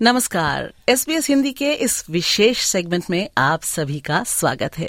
[0.00, 4.88] नमस्कार। S B S Hindi के इस विशेष सेगमेंट में आप सभी का स्वागत है।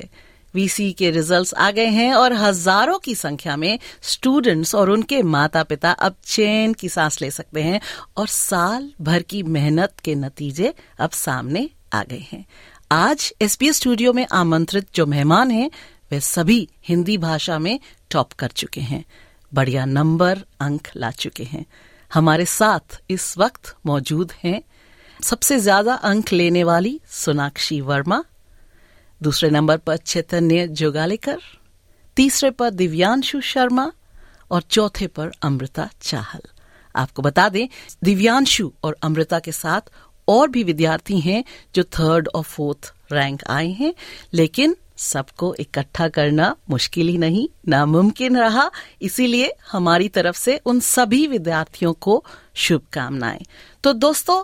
[0.54, 5.64] वीसी के रिजल्ट्स आ गए हैं और हज़ारों की संख्या में स्टूडेंट्स और उनके माता
[5.64, 7.82] पिता अब चैन की सांस ले सकते हैं
[8.18, 12.46] और साल भर की मेहनत के नतीजे अब सामने आ गए हैं।
[12.92, 15.70] आज एसपीएस स्टूडियो में आमंत्रित जो मेहमान हैं,
[16.12, 17.80] वे सभी हिंदी भाषा में
[18.12, 19.04] टॉप कर चुके हैं।
[19.52, 21.66] बढ़िया नंबर अंक ला चुके हैं।
[22.12, 24.62] हमारे साथ इस वक्त मौजूद हैं
[25.20, 28.24] सबसे ज़्यादा अंक लेने वाली सोनाक्षी वर्मा,
[29.22, 31.40] दूसरे नंबर पर चैतन्य जोगालेकर,
[32.18, 33.92] तीसरे पर दिव्यांशु शर्मा
[34.52, 36.42] और चौथे पर अमृता चाहल।
[36.96, 37.68] आपको बता दें,
[38.04, 39.92] दिव्यांशु और अमृता के साथ
[40.28, 41.44] और भी विद्यार्थी हैं
[41.76, 43.94] जो थर्ड और फोर्थ रैंक आए हैं,
[44.34, 48.70] लेकिन सबको इकट्ठा करना मुश्किल ही नहीं, नामुमकिन रहा।
[49.02, 52.24] इसीलिए हमारी तरफ़ से उन सभी विद्यार्थियों को
[52.56, 53.46] शुभकामनाएँ।
[53.84, 54.44] तो दोस्तों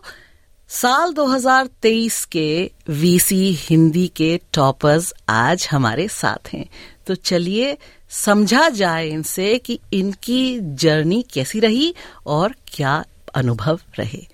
[0.81, 6.65] साल 2023 के वीसी हिंदी के टॉपर्स आज हमारे साथ हैं।
[7.07, 7.77] तो चलिए
[8.09, 14.27] समझा जाए इनसे कि इनकी जर्नी कैसी रही और क्या अनुभव रहे।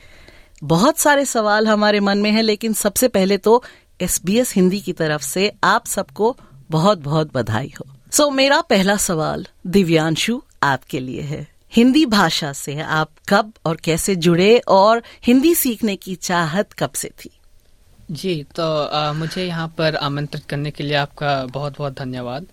[0.63, 3.63] बहुत सारे सवाल हमारे मन में हैं लेकिन सबसे पहले तो
[4.01, 6.37] एसबीएस हिंदी की तरफ़ से आप सबको
[6.71, 12.53] बहुत बहुत बधाई हो। सो so, मेरा पहला सवाल दिव्यांशु आपके लिए है। हिंदी भाषा
[12.53, 17.29] से आप कब और कैसे जुड़े और हिंदी सीखने की चाहत कब से थी?
[18.11, 22.45] जी तो आ, मुझे यहाँ पर आमंत्रित करने के लिए आपका बहुत बहुत धन्यवाद।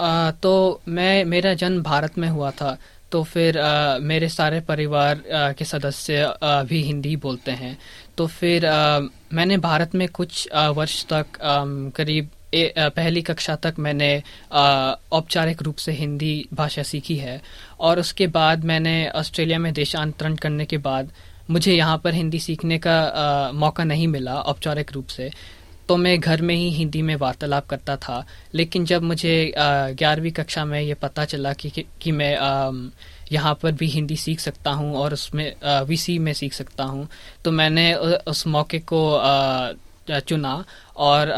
[0.00, 2.78] आ, तो मैं मेरा जन्म भारत में हुआ था
[3.12, 7.78] तो फिर आ, मेरे सारे परिवार आ, के सदस्य आ, भी हिंदी बोलते हैं।
[8.16, 9.00] तो फिर आ,
[9.32, 11.64] मैंने भारत में कुछ आ, वर्ष तक आ,
[11.96, 14.10] करीब ए, पहली कक्षा तक मैंने
[14.52, 17.40] औपचारिक रूप से हिंदी भाषा सीखी है
[17.80, 21.12] और उसके बाद मैंने ऑस्ट्रेलिया में देशांतरण करने के बाद
[21.50, 25.30] मुझे यहाँ पर हिंदी सीखने का आ, मौका नहीं मिला औपचारिक रूप से।
[25.88, 28.24] तो मैं घर में ही हिंदी में वार्तालाप करता था
[28.54, 32.90] लेकिन जब मुझे ग्यारहवीं कक्षा में ये पता चला कि कि, कि मैं
[33.32, 35.52] यहाँ पर भी हिंदी सीख सकता हूँ और उसमें
[35.88, 37.08] वीसी में सीख सकता हूँ
[37.44, 39.72] तो मैंने उस मौके को आ,
[40.08, 40.64] चुना
[40.96, 41.32] और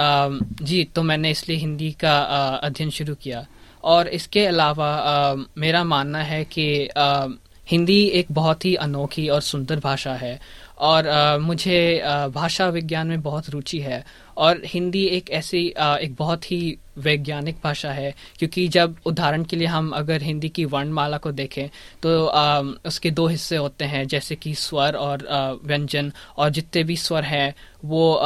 [0.63, 2.19] जी तो मैंने इसलिए हिंदी का
[2.63, 3.47] अध्ययन शुरू किया।
[3.85, 6.89] और इसके अलावा मेरा मानना है कि
[7.71, 10.39] हिंदी एक बहुत ही अनोखी और सुंदर भाषा है।
[10.79, 12.03] और मुझे
[12.35, 14.05] भाषा विज्ञान में बहुत रुचि है
[14.37, 19.67] और हिंदी एक ऐसी एक बहुत ही वैज्ञानिक भाषा है क्योंकि जब उदाहरण के लिए
[19.67, 21.69] हम अगर हिंदी की वर्णमाला को देखें
[22.03, 25.27] तो आ, उसके दो हिस्से होते हैं जैसे कि स्वर और
[25.65, 27.55] व्यंजन और जितने भी स्वर हैं
[27.85, 28.21] वो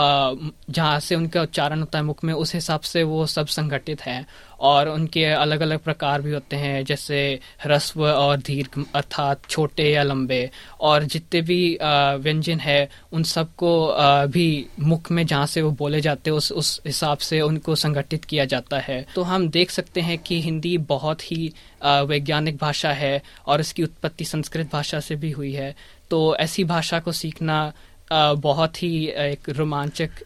[0.71, 4.27] जहाँ से उनका उच्चारण होता है मुख में उस हिसाब से वो सब संगठित हैं।
[4.61, 10.03] और उनके अलग अलग प्रकार भी होते हैं जैसे ह्रस्व और दीर्घ अर्थात छोटे या
[10.03, 10.51] लंबे।
[10.81, 11.79] और जितने भी
[12.23, 13.97] व्यंजन है उन सबको
[14.27, 18.25] भी मुख में जहाँ से वो बोले जाते हैं, उस उस हिसाब से उनको संगठित
[18.25, 21.53] किया जाता है। तो हम देख सकते हैं कि हिंदी बहुत ही
[21.85, 25.75] वैज्ञानिक भाषा है और इसकी उत्पत्ति संस्कृत भाषा से भी हुई है।
[26.11, 27.73] तो ऐसी भाषा को सीखना
[28.13, 30.23] बहुत ही एक रोमांचक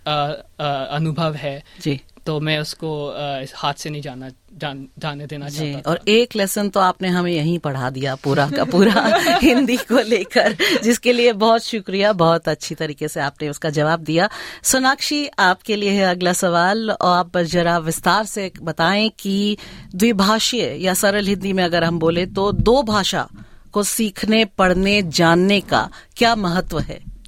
[0.91, 3.09] अनुभव है। जी। तो मैं उसको
[3.55, 7.59] हाथ से नहीं जाना जान, जाने देना जी और एक लेसन तो आपने हमें यहीं
[7.59, 13.09] पढ़ा दिया पूरा का पूरा हिंदी को लेकर जिसके लिए बहुत शुक्रिया बहुत अच्छी तरीके
[13.09, 14.29] से आपने उसका जवाब दिया।
[14.63, 19.57] सोनाक्षी आपके लिए है अगला सवाल और आप जरा विस्तार से बताएँ कि
[19.95, 23.29] द्विभाषीय या सरल हिंदी में अगर हम बोले तो दो भाषा
[23.73, 27.20] को सीखने पढ़ने जानने का क्या महत्व है?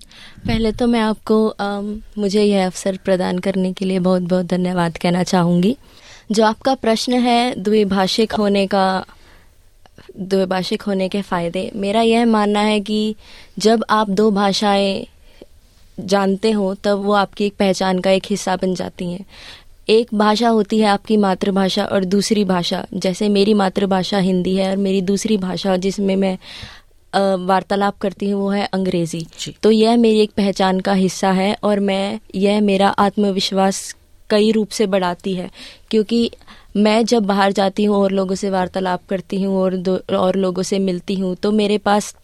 [0.47, 1.81] पहले तो मैं आपको आ,
[2.19, 5.77] मुझे यह अवसर प्रदान करने के लिए बहुत बहुत धन्यवाद कहना चाहूँगी।
[6.33, 9.05] जो आपका प्रश्न है द्विभाषिक होने का
[10.21, 13.15] द्विभाषिक होने के फ़ायदे मेरा यह मानना है कि
[13.59, 15.07] जब आप दो भाषाएँ
[16.01, 19.25] जानते हो तब वो आपकी एक पहचान का एक हिस्सा बन जाती हैं।
[19.89, 24.77] एक भाषा होती है आपकी मातृभाषा और दूसरी भाषा जैसे मेरी मातृभाषा हिंदी है और
[24.77, 26.39] मेरी दूसरी भाषा जिसमें मैं
[27.15, 29.27] वार्तालाप करती हूँ वो है अंग्रेज़ी।
[29.63, 33.95] तो यह मेरी एक पहचान का हिस्सा है और मैं यह मेरा आत्मविश्वास
[34.31, 35.51] कई रूप से बढ़ाती है।
[35.91, 36.31] क्योंकि
[36.77, 39.77] मैं जब बाहर जाती हूँ और लोगों से वार्तालाप करती हूँ और
[40.17, 42.15] और लोगों से मिलती हूँ तो मेरे पास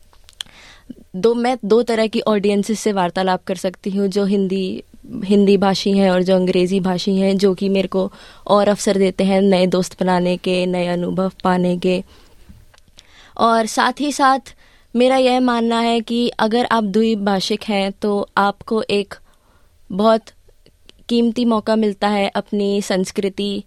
[1.16, 4.82] दो मैं दो तरह की ऑडियंसेस से वार्तालाप कर सकती हूँ जो हिंदी
[5.24, 8.10] हिंदी भाषी हैं और जो अंग्रेज़ी भाषी हैं जो कि मेरे को
[8.46, 12.02] और अवसर देते हैं नए दोस्त बनाने के नए अनुभव पाने के।
[13.36, 14.54] और साथ ही साथ
[14.94, 19.14] मेरा यह मानना है कि अगर आप द्विभाषिक हैं तो आपको एक
[19.90, 20.30] बहुत
[21.08, 23.64] कीमती मौका मिलता है अपनी संस्कृति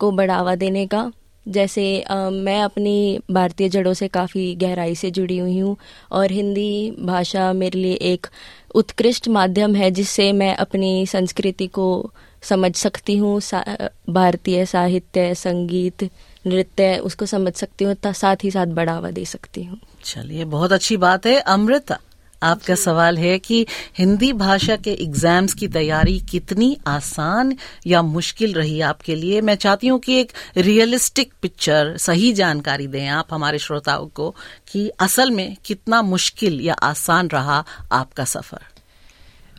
[0.00, 1.10] को बढ़ावा देने का।
[1.46, 5.76] जैसे आ, मैं अपनी भारतीय जड़ों से काफ़ी गहराई से जुड़ी हुई हूँ
[6.12, 8.26] और हिंदी भाषा मेरे लिए एक
[8.74, 12.10] उत्कृष्ट माध्यम है जिससे मैं अपनी संस्कृति को
[12.42, 13.64] समझ सकती हूँ। सा,
[14.10, 16.08] भारतीय साहित्य संगीत
[16.46, 20.72] नृत्य है उसको समझ सकती हूँ साथ ही साथ बढ़ावा दे सकती हूँ। चलिए बहुत
[20.72, 21.98] अच्छी बात है। अमृता
[22.42, 23.66] आपका सवाल है कि
[23.98, 27.56] हिंदी भाषा के एग्ज़ाम्स की तैयारी कितनी आसान
[27.86, 29.40] या मुश्किल रही आपके लिए?
[29.40, 34.36] मैं चाहती हूँ कि एक रियलिस्टिक पिक्चर सही जानकारी दें आप हमारे श्रोताओं को
[34.72, 38.62] कि असल में कितना मुश्किल या आसान रहा आपका सफ़र।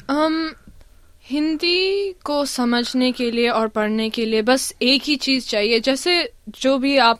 [0.09, 0.60] um,
[1.29, 6.29] हिंदी को समझने के लिए और पढ़ने के लिए बस एक ही चीज़ चाहिए। जैसे
[6.49, 7.19] जो भी आप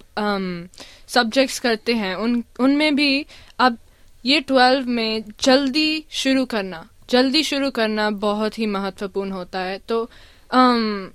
[1.08, 3.26] सब्जेक्ट्स करते हैं उन उनमें भी
[3.60, 3.78] अब
[4.26, 10.10] ये ट्वेल्व में जल्दी शुरू करना जल्दी शुरू करना बहुत ही महत्वपूर्ण होता है। तो
[10.56, 11.14] um,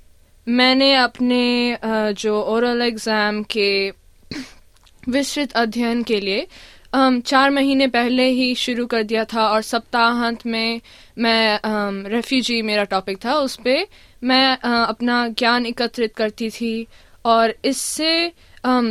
[0.48, 3.90] मैंने अपने uh, जो ओरल एग्ज़ाम के
[5.08, 6.46] विस्तृत अध्ययन के लिए
[6.94, 10.80] um, चार महीने पहले ही शुरू कर दिया था और सप्ताहांत में
[11.18, 11.60] मैं
[12.08, 13.86] रेफ्यूजी um, मेरा टॉपिक था उस पर
[14.24, 16.86] मैं uh, अपना ज्ञान एकत्रित करती थी
[17.24, 18.32] और इससे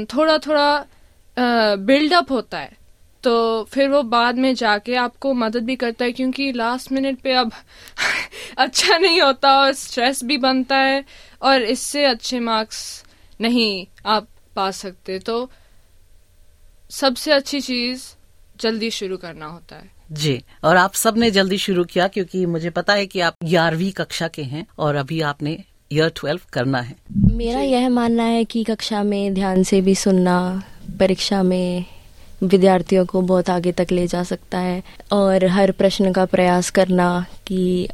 [0.06, 0.86] थोड़ा थोड़ा
[1.75, 2.77] बिल्डअप होता है।
[3.24, 7.33] तो फिर वो बाद में जाके आपको मदद भी करता है क्योंकि लास्ट मिनट पे
[7.33, 7.51] अब
[8.57, 11.06] अच्छा नहीं होता और स्ट्रेस भी बनता है
[11.42, 13.06] और इससे अच्छे मार्क्स
[13.42, 15.51] नहीं आप पा सकते। तो
[16.89, 18.16] सबसे अच्छी चीज़
[18.60, 22.94] जल्दी शुरू करना होता है। जी और आप सबने जल्दी शुरू किया क्योंकि मुझे पता
[22.94, 25.63] है कि आप ग्यारहवीं कक्षा के हैं और अभी आपने
[25.94, 30.63] ईयर ट्वेल्व करना है। मेरा यह मानना है कि कक्षा में ध्यान से भी सुनना
[31.00, 31.86] परीक्षा में
[32.44, 37.25] विद्यार्थियों को बहुत आगे तक ले जा सकता है और हर प्रश्न का प्रयास करना
[37.48, 37.88] कि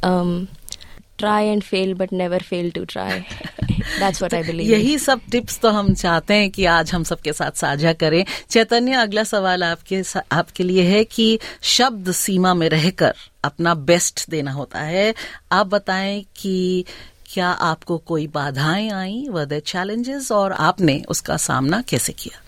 [1.22, 5.58] try and fail but never fail to try that's what I believe यही सब टिप्स
[5.60, 10.02] तो हम चाहते हैं कि आज हम सबके साथ साझा करें। चैतन्य अगला सवाल आपके
[10.32, 13.14] आपके लिए है कि शब्द सीमा में रहकर
[13.44, 15.14] अपना बेस्ट देना होता है।
[15.52, 16.84] आप बताएँ कि
[17.32, 19.26] क्या आपको कोई बाधाएँ आई?
[19.30, 22.40] व चैलेंजेस और आपने उसका सामना कैसे किया?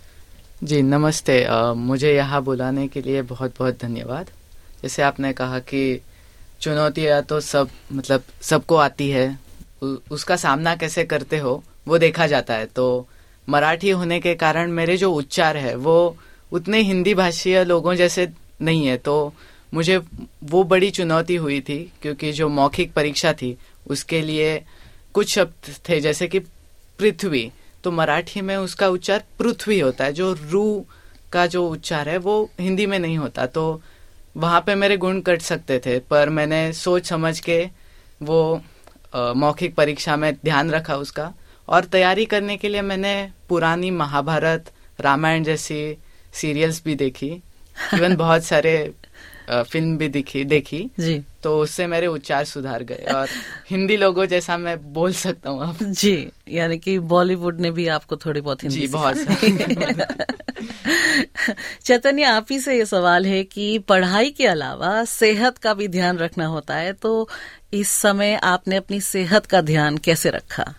[0.64, 4.30] जी नमस्ते। आ, मुझे यहाँ बुलाने के लिए बहुत बहुत धन्यवाद।
[4.82, 6.00] जैसे आपने कहा कि
[6.64, 9.26] चुनौतियाँ तो सब मतलब सबको आती है
[9.82, 13.06] उ, उसका सामना कैसे करते हो वो देखा जाता है। तो
[13.48, 16.16] मराठी होने के कारण मेरे जो उच्चार है वो
[16.52, 18.28] उतने हिंदी भाषीय लोगों जैसे
[18.62, 19.34] नहीं है। तो
[19.74, 19.96] मुझे
[20.44, 23.56] वो बड़ी चुनौती हुई थी क्योंकि जो मौखिक परीक्षा थी
[23.86, 24.62] उसके लिए
[25.14, 26.38] कुछ शब्द थे जैसे कि
[26.98, 27.50] पृथ्वी।
[27.84, 30.64] तो मराठी में उसका उच्चार पृथ्वी होता है जो रू
[31.32, 33.82] का जो उच्चार है वो हिंदी में नहीं होता। तो
[34.36, 37.58] वहाँ पे मेरे गुण कट सकते थे पर मैंने सोच समझ के
[38.22, 38.62] वो
[39.14, 41.32] मौखिक परीक्षा में ध्यान रखा उसका।
[41.68, 43.14] और तैयारी करने के लिए मैंने
[43.48, 44.70] पुरानी महाभारत
[45.00, 45.96] रामायण जैसी
[46.34, 47.30] सीरियल्स भी देखी।
[47.94, 48.92] इवन बहुत सारे
[49.50, 53.28] फ़िल्म भी दिखी देखी। जी। तो उससे मेरे उच्चार सुधार गए और
[53.70, 58.16] हिंदी लोगों जैसा मैं बोल सकता हूँ अब। जी यानी कि बॉलीवुड ने भी आपको
[58.16, 59.16] थोड़ी बहुत हिंदी जी बहुत
[61.84, 66.18] चैतन्य आप ही से ये सवाल है कि पढ़ाई के अलावा सेहत का भी ध्यान
[66.18, 67.28] रखना होता है तो
[67.72, 70.74] इस समय आपने अपनी सेहत का ध्यान कैसे रखा?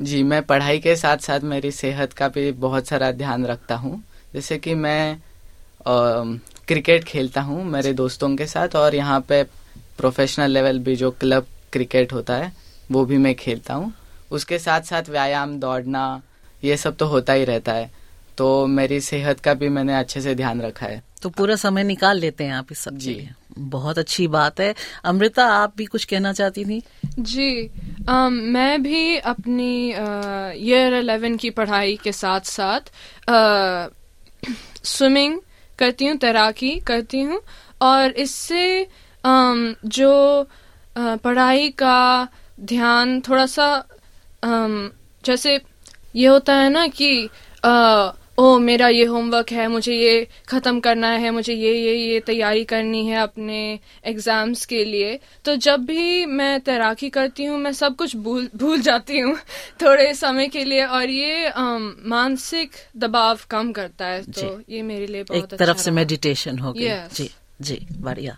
[0.00, 4.04] जी मैं पढ़ाई के साथ साथ मेरी सेहत का भी बहुत सारा ध्यान रखता हूँ।
[4.34, 5.18] जैसे कि मैं
[5.86, 6.24] आ,
[6.66, 9.65] क्रिकेट खेलता हूँ मेरे दोस्तों के साथ और यहाँ पे
[9.98, 12.52] प्रोफेशनल लेवल भी जो क्लब क्रिकेट होता है
[12.90, 13.92] वो भी मैं खेलता हूँ।
[14.30, 16.22] उसके साथ साथ व्यायाम दौड़ना
[16.64, 17.90] ये सब तो होता ही रहता है।
[18.38, 22.18] तो मेरी सेहत का भी मैंने अच्छे से ध्यान रखा है। तो पूरा समय निकाल
[22.18, 24.74] लेते हैं आप इस सब जी। बहुत अच्छी बात है।
[25.04, 26.82] अमृता आप भी कुछ कहना चाहती थी?
[27.18, 27.70] जी
[28.08, 32.92] आ, मैं भी अपनी ईयर इलेवन की पढ़ाई के साथ साथ
[34.86, 35.40] स्विमिंग
[35.78, 37.40] करती हूँ तैराकी करती हूँ।
[37.82, 38.86] और इससे
[39.26, 40.48] जो
[40.96, 42.28] पढ़ाई का
[42.60, 43.68] ध्यान थोड़ा सा
[45.24, 45.60] जैसे
[46.16, 47.28] ये होता है ना कि
[48.38, 52.64] ओ मेरा ये होमवर्क है मुझे ये ख़त्म करना है मुझे ये ये ये तैयारी
[52.64, 53.58] करनी है अपने
[54.04, 58.80] एग्ज़ाम्स के लिए तो जब भी मैं तैराकी करती हूँ मैं सब कुछ भूल भूल
[58.80, 59.36] जाती हूँ
[59.82, 65.06] थोड़े समय के लिए और ये um, मानसिक दबाव कम करता है तो ये मेरे
[65.06, 67.16] लिए बहुत एक तरफ़ से मेडिटेशन हो गया yes.
[67.16, 67.30] जी
[67.60, 68.36] जी बढ़िया।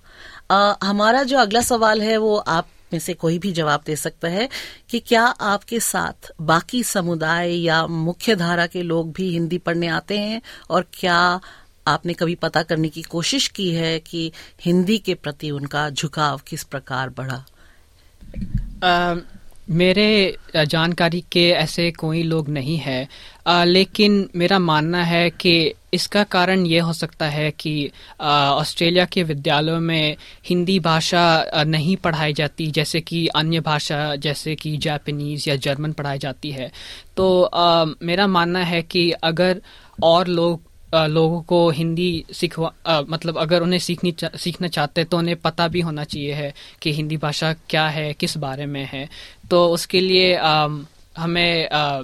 [0.85, 4.49] हमारा जो अगला सवाल है, वो आप में से कोई भी जवाब दे सकता है
[4.91, 10.19] कि क्या आपके साथ बाकी समुदाय या मुख्य धारा के लोग भी हिंदी पढ़ने आते
[10.19, 10.43] हैं?
[10.71, 11.41] और क्या
[11.87, 14.33] आपने कभी पता करने की कोशिश की है कि
[14.65, 17.45] हिंदी के प्रति उनका झुकाव किस प्रकार बढ़ा?
[19.71, 23.09] मेरे जानकारी के ऐसे कोई लोग नहीं है।
[23.47, 29.23] आ, लेकिन मेरा मानना है कि इसका कारण ये हो सकता है कि ऑस्ट्रेलिया के
[29.23, 30.17] विद्यालयों में
[30.49, 36.19] हिंदी भाषा नहीं पढ़ाई जाती जैसे कि अन्य भाषा जैसे कि जापानीज या जर्मन पढ़ाई
[36.19, 36.71] जाती है।
[37.17, 39.63] तो आ, मेरा मानना है कि अगर
[40.03, 42.73] और लोग लोगों को हिंदी सीखवा
[43.09, 46.53] मतलब अगर उन्हें सीखनी चा, सीखना चाहते हैं तो उन्हें पता भी होना चाहिए है
[46.83, 49.09] कि हिंदी भाषा क्या है किस बारे में है।
[49.51, 50.69] तो उसके लिए आ,
[51.17, 52.03] हमें आ,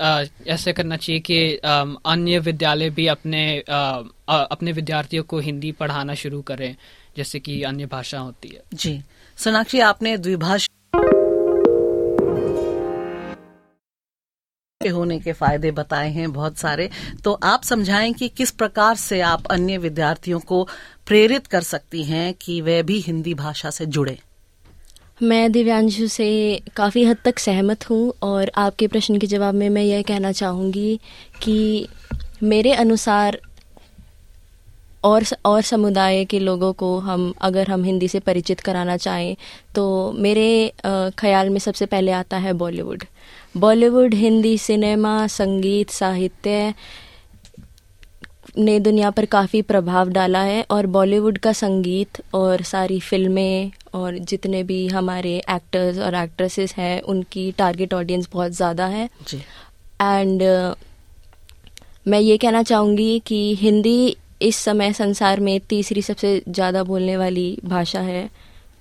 [0.00, 1.38] आ, ऐसे करना चाहिए कि
[2.06, 3.42] अन्य विद्यालय भी अपने
[4.28, 6.74] अपने विद्यार्थियों को हिंदी पढ़ाना शुरू करें
[7.16, 9.00] जैसे कि अन्य भाषा होती है। जी।
[9.38, 10.77] सोनाक्षी आपने द्विभाषा
[14.88, 16.90] होने के फ़ायदे बताए हैं बहुत सारे
[17.24, 20.68] तो आप समझाएँ कि किस प्रकार से आप अन्य विद्यार्थियों को
[21.06, 24.18] प्रेरित कर सकती हैं कि वे भी हिंदी भाषा से जुड़े।
[25.22, 29.82] मैं दिव्यांशु से काफ़ी हद तक सहमत हूँ और आपके प्रश्न के जवाब में मैं
[29.82, 31.00] यह कहना चाहूँगी
[31.42, 31.88] कि
[32.42, 33.40] मेरे अनुसार
[35.04, 39.36] और और समुदाय के लोगों को हम अगर हम हिंदी से परिचित कराना चाहें
[39.74, 40.72] तो मेरे
[41.18, 43.04] ख्याल में सबसे पहले आता है बॉलीवुड।
[43.56, 46.74] बॉलीवुड हिंदी सिनेमा संगीत साहित्य
[48.58, 54.18] ने दुनिया पर काफ़ी प्रभाव डाला है और बॉलीवुड का संगीत और सारी फ़िल्में और
[54.20, 59.08] जितने भी हमारे एक्टर्स और एक्ट्रेसेस हैं उनकी टारगेट ऑडियंस बहुत ज़्यादा है।
[60.02, 60.74] एंड uh,
[62.08, 67.58] मैं ये कहना चाहूँगी कि हिंदी इस समय संसार में तीसरी सबसे ज़्यादा बोलने वाली
[67.64, 68.28] भाषा है।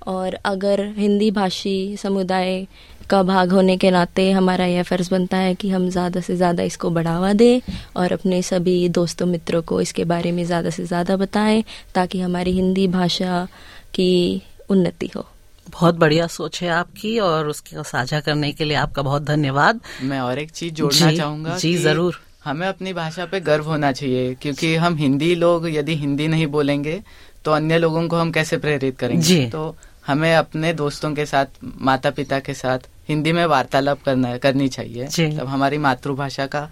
[0.08, 2.66] और अगर हिंदी भाषी समुदाय
[3.10, 6.64] का भाग होने के नाते हमारा यह फ़र्ज़ बनता है कि हम ज़्यादा से ज़्यादा
[6.64, 7.60] इसको बढ़ावा दें
[7.96, 11.64] और अपने सभी दोस्तों मित्रों को इसके बारे में ज़्यादा से ज़्यादा बताएँ
[11.96, 13.48] ताकि हमारी हिंदी भाषा
[13.94, 15.26] की उन्नति हो।
[15.68, 20.20] बहुत बढ़िया सोच है आपकी और उसको साझा करने के लिए आपका बहुत धन्यवाद। मैं
[20.20, 24.76] और एक चीज़ जोड़ना चाहूँगा जी ज़रूर। हमें अपनी भाषा पे गर्व होना चाहिए क्योंकि
[24.76, 27.02] हम हिंदी लोग यदि हिंदी नहीं बोलेंगे
[27.46, 29.76] तो अन्य लोगों को हम कैसे प्रेरित करेंगे। तो
[30.08, 32.80] हमें अपने दोस्तों के साथ माता पिता के साथ
[33.10, 35.08] हिंदी में वार्तालाप करना करनी चाहिए।
[35.40, 36.70] तब हमारी मातृभाषा का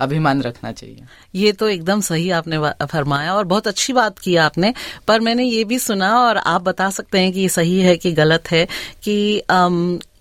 [0.00, 1.02] अभिमान रखना चाहिए।
[1.34, 4.72] ये तो एकदम सही आपने फरमाया और बहुत अच्छी बात की आपने
[5.08, 8.12] पर मैंने ये भी सुना और आप बता सकते हैं कि ये सही है कि
[8.12, 8.66] गलत है
[9.02, 9.42] कि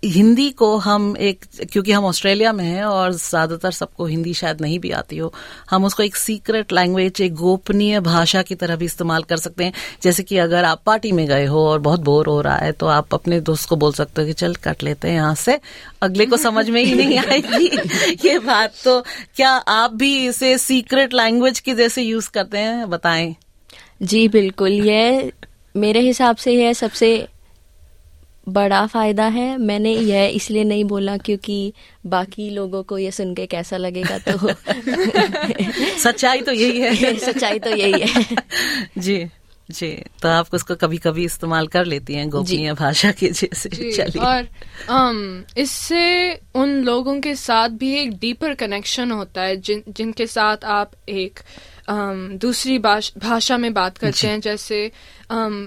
[0.05, 4.79] हिंदी को हम एक क्योंकि हम ऑस्ट्रेलिया में हैं और ज़्यादातर सबको हिंदी शायद नहीं
[4.79, 5.31] भी आती हो
[5.69, 9.73] हम उसको एक सीक्रेट लैंग्वेज एक गोपनीय भाषा की तरह भी इस्तेमाल कर सकते हैं।
[10.03, 12.87] जैसे कि अगर आप पार्टी में गए हो और बहुत बोर हो रहा है तो
[12.87, 15.59] आप अपने दोस्त को बोल सकते हो कि चल कट लेते हैं यहाँ से
[16.01, 18.99] अगले को समझ में ही नहीं आएगी। ये बात तो
[19.35, 22.89] क्या आप भी इसे सीक्रेट लैंग्वेज की जैसे यूज़ करते हैं?
[22.89, 23.35] बताएँ।
[24.01, 25.31] जी बिल्कुल। ये
[25.75, 27.27] मेरे हिसाब से यह सबसे
[28.49, 31.73] बड़ा फ़ायदा है। मैंने यह इसलिए नहीं बोला क्योंकि
[32.05, 34.31] बाकी लोगों को ये सुन के कैसा लगेगा तो
[35.99, 38.35] सच्चाई तो यही है। सच्चाई तो यही है।
[38.97, 39.27] जी
[39.71, 44.21] जी। तो आप उसको कभी कभी इस्तेमाल कर लेती हैं गोपनीय भाषा के जैसे। चलिए।
[44.21, 44.43] और
[44.89, 50.57] um, इससे उन लोगों के साथ भी एक डीपर कनेक्शन होता है जिन जिनके साथ
[50.65, 51.39] आप एक
[51.89, 52.79] um, दूसरी
[53.17, 54.91] भाषा में बात करते हैं जैसे
[55.31, 55.65] um,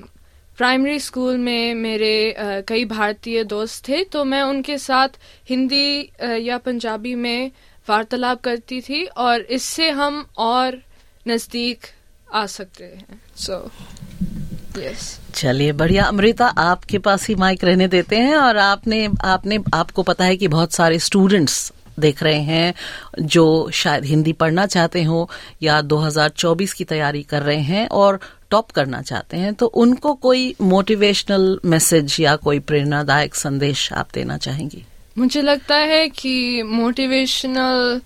[0.58, 2.34] प्राइमरी स्कूल में मेरे
[2.68, 5.08] कई भारतीय दोस्त थे तो मैं उनके साथ
[5.50, 6.10] हिंदी
[6.40, 7.50] या पंजाबी में
[7.88, 10.82] वार्तालाप करती थी और इससे हम और
[11.28, 11.86] नज़दीक
[12.34, 18.16] आ सकते हैं। सो so, यस चलिए बढ़िया। अमृता आपके पास ही माइक रहने देते
[18.16, 22.74] हैं और आपने आपने आपको पता है कि बहुत सारे स्टूडेंट्स देख रहे हैं
[23.20, 25.28] जो शायद हिंदी पढ़ना चाहते हो
[25.62, 30.54] या 2024 की तैयारी कर रहे हैं और टॉप करना चाहते हैं तो उनको कोई
[30.60, 34.84] मोटिवेशनल मैसेज या कोई प्रेरणादायक संदेश आप देना चाहेंगी?
[35.18, 38.00] मुझे लगता है कि मोटिवेशनल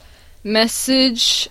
[0.46, 1.48] मैसेज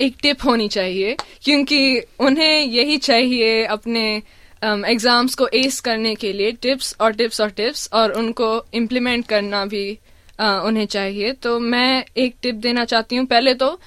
[0.00, 4.22] एक टिप होनी चाहिए क्योंकि उन्हें यही चाहिए अपने
[4.64, 9.26] एग्ज़ाम्स um, को एस करने के लिए टिप्स और टिप्स और टिप्स और उनको इम्प्लीमेंट
[9.26, 9.98] करना भी
[10.40, 13.80] उन्हें चाहिए। तो मैं एक टिप देना चाहती हूँ। पहले तो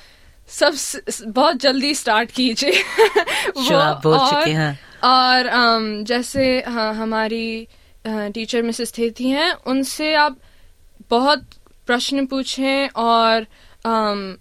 [0.50, 0.76] सब
[1.28, 2.72] बहुत जल्दी स्टार्ट कीजिए।
[4.06, 7.68] वो और, चुके हैं। और um, जैसे हाँ हमारी
[8.08, 10.38] टीचर मिसेस थी हैं उनसे आप
[11.10, 11.46] बहुत
[11.88, 13.48] प्रश्न पूछें और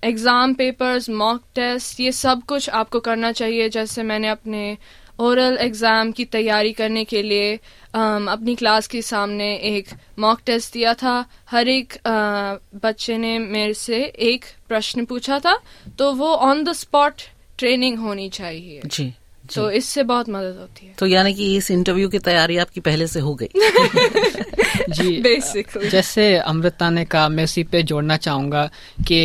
[0.04, 4.78] एग्ज़ाम पेपर्स मॉक टेस्ट ये सब कुछ आपको करना चाहिए। जैसे मैंने अपने
[5.20, 10.72] ओरल एग्ज़ाम की तैयारी करने के लिए um, अपनी क्लास के सामने एक मॉक टेस्ट
[10.72, 15.58] दिया था। हर एक uh, बच्चे ने मेरे से एक प्रश्न पूछा था।
[15.98, 17.14] तो वो ऑन द स्पॉट
[17.58, 19.14] ट्रेनिंग होनी चाहिए। जी।
[19.54, 23.06] तो इससे बहुत मदद होती है। तो यानी कि इस इंटरव्यू की तैयारी आपकी पहले
[23.06, 23.48] से हो गई।
[24.90, 28.70] जी बेसिकली जैसे अमृता ने कहा मैं इसी पे जोड़ना चाहूँगा
[29.08, 29.18] कि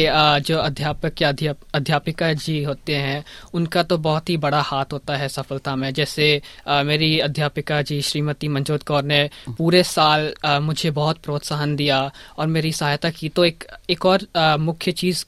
[0.45, 3.23] जो अध्यापक या अध्याप, अध्यापिका जी होते हैं
[3.53, 8.47] उनका तो बहुत ही बड़ा हाथ होता है सफलता में। जैसे मेरी अध्यापिका जी श्रीमती
[8.47, 13.63] मंजोत कौर ने पूरे साल मुझे बहुत प्रोत्साहन दिया और मेरी सहायता की। तो एक
[13.89, 14.27] एक और
[14.59, 15.25] मुख्य चीज़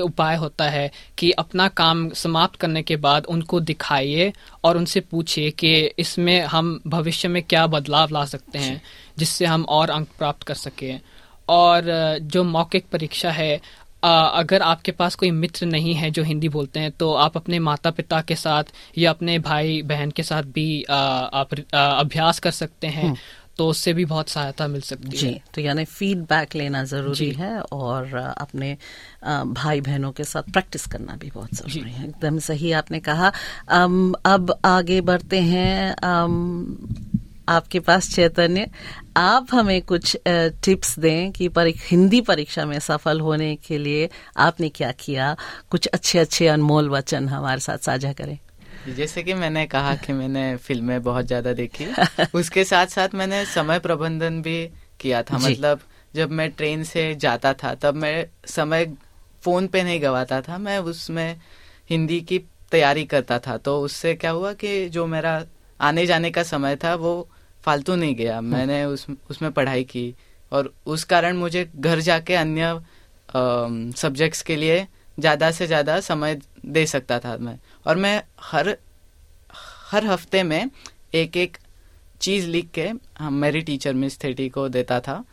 [0.00, 3.60] उपाय होता है कि अपना काम समाप्त करने के बाद उनको
[4.08, 4.32] दिखाइए
[4.64, 8.80] और उनसे पूछिए कि इसमें हम भविष्य में क्या बदलाव ला सकते हैं,
[9.18, 11.00] जिससे हम और अंक प्राप्त कर सकें।
[11.48, 11.84] और
[12.22, 13.60] जो मौखिक परीक्षा है
[14.02, 17.90] अगर आपके पास कोई मित्र नहीं है जो हिंदी बोलते हैं तो आप अपने माता
[17.90, 18.64] पिता के साथ
[18.98, 23.14] या अपने भाई बहन के साथ भी आप अभ्यास कर सकते हैं।
[23.58, 27.30] तो उससे भी बहुत सहायता मिल सकती जी है। जी तो यानी फीडबैक लेना ज़रूरी
[27.30, 28.76] है और अपने
[29.46, 33.32] भाई बहनों के साथ प्रैक्टिस करना भी बहुत ज़रूरी है। एकदम सही आपने कहा।
[33.68, 36.76] अम, अब आगे बढ़ते हैं। अम,
[37.48, 38.66] आपके पास चैतन्य
[39.16, 44.68] आप हमें कुछ टिप्स दें कि परि, हिंदी परीक्षा में सफल होने के लिए आपने
[44.68, 45.36] क्या किया?
[45.70, 48.38] कुछ अच्छे अच्छे अनमोल वचन हमारे साथ साझा करें।
[48.86, 51.86] जैसे कि मैंने कहा कि मैंने फ़िल्में बहुत ज़्यादा देखी।
[52.34, 54.70] उसके साथ साथ मैंने समय प्रबंधन भी
[55.00, 55.80] किया था। मतलब
[56.14, 58.84] जब मैं ट्रेन से जाता था तब मैं समय
[59.42, 61.40] फ़ोन पे नहीं गवाता था। मैं उसमें
[61.90, 62.38] हिंदी की
[62.70, 65.44] तैयारी करता था। तो उससे क्या हुआ कि जो मेरा
[65.80, 67.28] आने जाने का समय था वो
[67.64, 70.14] फालतू नहीं गया। मैंने उस उसमें पढ़ाई की
[70.52, 72.80] और उस कारण मुझे घर जाके अन्य
[73.96, 74.86] सब्जेक्ट्स के लिए
[75.18, 77.58] ज़्यादा से ज़्यादा समय दे सकता था मैं।
[77.88, 78.76] और मैं हर
[79.90, 80.70] हर हफ़्ते में
[81.14, 81.56] एक एक
[82.20, 85.24] चीज़ लिख के हम मेरी टीचर मिस थेटी को देता था।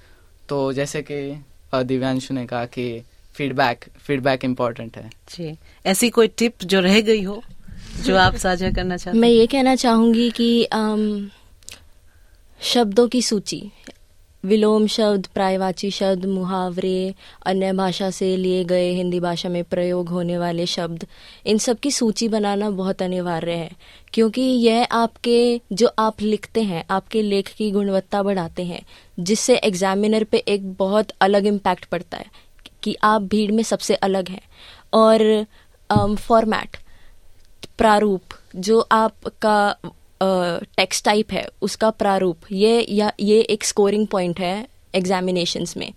[0.50, 1.44] तो जैसे कि
[1.76, 3.04] दिव्यांशु ने कहा कि
[3.36, 7.42] फीडबैक फीडबैक इम्पोर्टेंट है। जी ऐसी कोई टिप जो रह गई हो
[8.06, 11.30] जो आप साझा करना चाहते मैं ये कहना चाहूँगी कि अम,
[12.62, 13.72] शब्दों की सूची
[14.46, 20.38] विलोम शब्द, प्रायवाची शब्द, मुहावरे, अन्य भाषा से लिए गए हिंदी भाषा में प्रयोग होने
[20.38, 21.06] वाले शब्द,
[21.46, 23.72] इन सब की सूची बनाना बहुत अनिवार्य है,
[24.14, 28.82] क्योंकि यह आपके, जो आप लिखते हैं, आपके लेख की गुणवत्ता बढ़ाते हैं,
[29.20, 32.26] जिससे एग्जामिनर पे एक बहुत अलग इम्पैक्ट पड़ता है,
[32.84, 34.42] कि आप भीड़ में सबसे अलग हैं।
[34.94, 35.46] और
[36.16, 36.78] फॉर्मेट
[37.78, 38.22] प्रारूप,
[38.56, 39.76] जो आपका
[40.24, 45.92] टेक्स्ट टाइप है उसका प्रारूप। ये या ये एक स्कोरिंग पॉइंट है एग्जामिनेशंस में।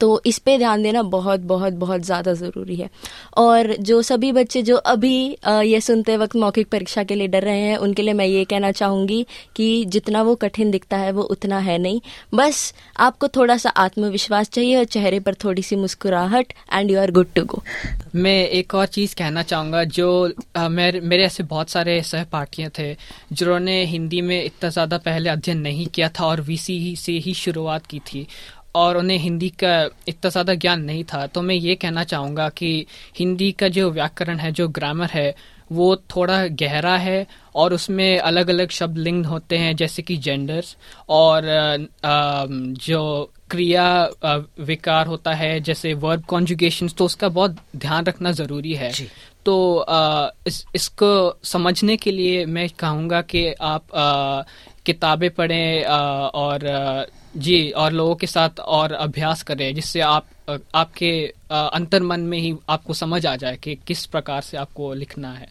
[0.00, 2.88] तो इस पे ध्यान देना बहुत बहुत बहुत ज़्यादा ज़रूरी है।
[3.38, 5.14] और जो सभी बच्चे जो अभी
[5.46, 8.70] ये सुनते वक्त मौखिक परीक्षा के लिए डर रहे हैं उनके लिए मैं ये कहना
[8.72, 9.24] चाहूँगी
[9.56, 12.00] कि जितना वो कठिन दिखता है वो उतना है नहीं।
[12.34, 17.10] बस आपको थोड़ा सा आत्मविश्वास चाहिए और चेहरे पर थोड़ी सी मुस्कुराहट and you are
[17.10, 17.62] good to go
[18.16, 20.08] मैं एक और चीज़ कहना चाहूँगा जो
[20.56, 22.92] अ, मेरे मेरे ऐसे बहुत सारे सहपाठियाँ थे
[23.32, 27.86] जिन्होंने हिंदी में इतना ज़्यादा पहले अध्ययन नहीं किया था और वीसी से ही शुरुआत
[27.86, 28.26] की थी।
[28.74, 32.86] और उन्हें हिंदी का इतना ज़्यादा ज्ञान नहीं था तो मैं ये कहना चाहूँगा कि
[33.18, 35.34] हिंदी का जो व्याकरण है जो ग्रामर है
[35.72, 40.76] वो थोड़ा गहरा है और उसमें अलग अलग शब्द लिंग होते हैं जैसे कि जेंडर्स
[41.08, 41.42] और
[42.84, 44.10] जो क्रिया
[44.60, 48.92] विकार होता है जैसे वर्ब कॉन्जुगेशन तो उसका बहुत ध्यान रखना ज़रूरी है।
[49.44, 49.86] तो
[50.46, 53.82] इस इसको समझने के लिए मैं कहूँगा कि आप
[54.86, 60.26] किताबें पढ़ें और जी और लोगों के साथ और अभ्यास करें जिससे आप
[60.74, 65.32] आपके अंतर मन में ही आपको समझ आ जाए कि किस प्रकार से आपको लिखना
[65.32, 65.48] है।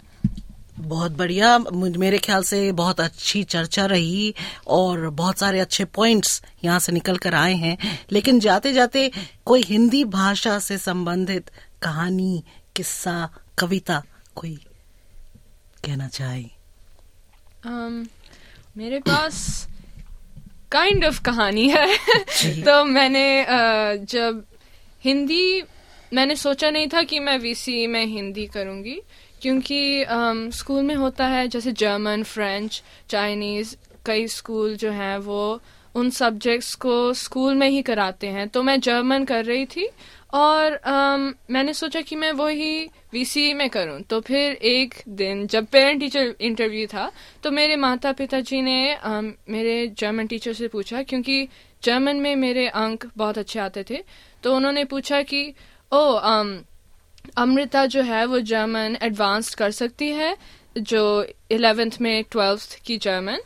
[0.80, 4.34] बहुत बढ़िया। मेरे ख्याल से बहुत अच्छी चर्चा रही
[4.68, 7.78] और बहुत सारे अच्छे पॉइंट्स यहाँ से निकल कर आए हैं।
[8.12, 9.12] लेकिन जाते जाते
[9.46, 12.44] कोई हिंदी भाषा से संबंधित कहानी
[12.76, 14.02] किस्सा कविता
[14.36, 14.56] कोई
[15.86, 16.44] कहना चाहे?
[17.68, 18.08] um,
[18.80, 19.68] मेरे पास
[20.72, 21.96] काइंड ऑफ़ कहानी है।
[22.64, 23.46] तो मैंने
[24.06, 24.44] जब
[25.04, 25.64] हिंदी
[26.14, 28.96] मैंने सोचा नहीं था कि मैं वीसी में हिंदी करूँगी
[29.42, 30.06] क्योंकि
[30.56, 35.42] स्कूल में होता है जैसे जर्मन फ्रेंच चाइनीज़ कई स्कूल जो हैं वो
[35.96, 39.90] उन सब्जेक्ट्स को स्कूल में ही कराते हैं। तो मैं जर्मन कर रही थी
[40.34, 45.66] और um, मैंने सोचा कि मैं वही वीसी में करूँ। तो फिर एक दिन जब
[45.66, 47.12] पेरेंट टीचर इंटरव्यू था
[47.44, 51.48] तो मेरे माता पिताजी ने um, मेरे जर्मन टीचर से पूछा क्योंकि
[51.84, 54.04] जर्मन में मेरे अंक बहुत अच्छे आते थे
[54.44, 55.54] तो उन्होंने पूछा कि
[55.92, 56.56] ओ um,
[57.38, 60.36] अमृता जो है वो जर्मन एडवांस्ड कर सकती है
[60.78, 63.42] जो इलेवेंथ में ट्वेल्थ की जर्मन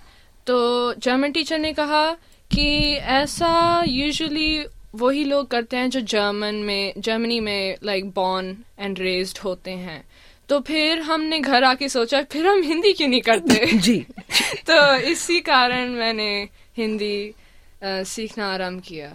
[0.47, 2.11] तो जर्मन टीचर ने कहा
[2.51, 2.67] कि
[3.13, 9.37] ऐसा यूजुअली वही लोग करते हैं जो जर्मन में जर्मनी में लाइक बॉर्न एंड रेज्ड
[9.37, 10.03] होते हैं।
[10.49, 13.65] तो फिर हमने घर आके सोचा फिर हम हिंदी क्यों नहीं करते?
[13.77, 13.99] जी।
[14.67, 16.29] तो इसी कारण मैंने
[16.77, 17.15] हिंदी
[17.83, 19.11] अ, सीखना आरंभ किया।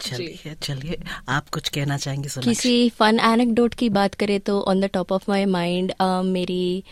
[0.00, 4.80] चलिए चलिए। आप कुछ कहना चाहेंगे सोनाक्षी किसी फन एनेक्डोट की बात करें तो on
[4.80, 5.92] the top of my mind
[6.24, 6.82] मेरी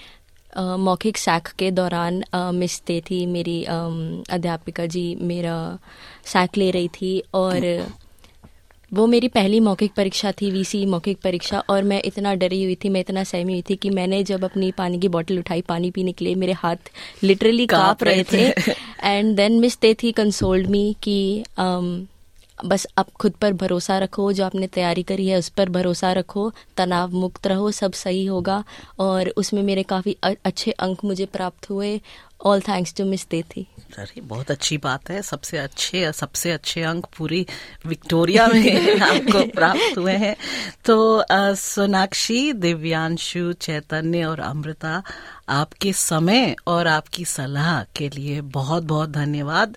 [0.53, 5.57] अ, मौखिक सैक के दौरान अ, मिस थी मेरी अम, अध्यापिका जी मेरा
[6.33, 7.66] सैक ले रही थी और
[8.92, 12.88] वो मेरी पहली मौखिक परीक्षा थी वीसी मौखिक परीक्षा और मैं इतना डरी हुई थी
[12.88, 16.12] मैं इतना सहमी हुई थी कि मैंने जब अपनी पानी की बोतल उठाई पानी पीने
[16.12, 16.77] के लिए मेरे हाथ
[17.23, 18.49] लिटरली काप, रहे थे।
[19.05, 22.13] एंड देन मिस थे थी कंसोल्ड मी कि um,
[22.64, 26.53] बस आप खुद पर भरोसा रखो, जो आपने तैयारी करी है उस पर भरोसा रखो,
[26.77, 28.64] तनाव मुक्त रहो, सब सही होगा।
[28.99, 32.01] और उसमें मेरे काफ़ी अच्छे अंक मुझे प्राप्त हुए।
[32.45, 33.67] ऑल थैंक्स टू मिस थी
[33.99, 37.47] अरे, बहुत अच्छी बात है। सबसे अच्छे सबसे अच्छे अंक पूरी
[37.87, 40.37] विक्टोरिया में आपको प्राप्त हुए हैं।
[40.85, 45.03] तो सोनाक्षी, दिव्यांशु, चैतन्य और अमृता,
[45.49, 49.77] आपके समय और आपकी सलाह के लिए बहुत बहुत धन्यवाद।